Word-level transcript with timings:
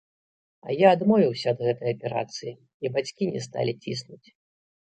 А 0.67 0.77
я 0.77 0.87
адмовіўся 0.97 1.47
ад 1.53 1.59
гэтай 1.67 1.93
аперацыі, 1.95 2.53
і 2.87 2.93
бацькі 2.99 3.31
не 3.35 3.45
сталі 3.51 3.79
ціснуць. 3.87 4.23